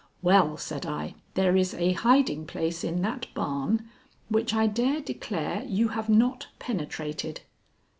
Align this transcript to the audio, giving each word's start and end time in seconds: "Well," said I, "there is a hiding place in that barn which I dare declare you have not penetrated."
"Well," 0.23 0.57
said 0.57 0.83
I, 0.87 1.13
"there 1.35 1.55
is 1.55 1.75
a 1.75 1.91
hiding 1.93 2.47
place 2.47 2.83
in 2.83 3.03
that 3.03 3.27
barn 3.35 3.87
which 4.29 4.51
I 4.51 4.65
dare 4.65 4.99
declare 4.99 5.63
you 5.63 5.89
have 5.89 6.09
not 6.09 6.47
penetrated." 6.57 7.41